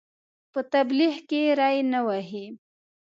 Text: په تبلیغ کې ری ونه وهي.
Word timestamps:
په 0.51 0.59
تبلیغ 0.73 1.15
کې 1.29 1.41
ری 1.59 1.77
ونه 1.83 1.99
وهي. 2.07 2.45